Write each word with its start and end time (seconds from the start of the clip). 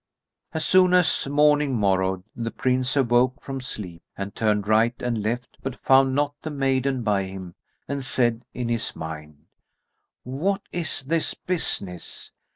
As 0.51 0.65
soon 0.65 0.95
as 0.95 1.27
morning 1.27 1.75
morrowed, 1.77 2.23
the 2.35 2.49
Prince 2.49 2.95
awoke 2.95 3.39
from 3.39 3.61
sleep 3.61 4.01
and 4.17 4.33
turned 4.33 4.67
right 4.67 4.99
and 4.99 5.21
left, 5.21 5.59
but 5.61 5.75
found 5.75 6.15
not 6.15 6.33
the 6.41 6.49
maiden 6.49 7.03
by 7.03 7.25
him 7.25 7.53
and 7.87 8.03
said 8.03 8.43
in 8.51 8.67
his 8.67 8.95
mind, 8.95 9.45
"What 10.23 10.63
is 10.71 11.03
this 11.03 11.35
business? 11.35 12.31